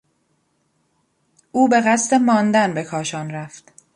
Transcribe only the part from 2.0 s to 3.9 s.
ماندن به کاشان رفت.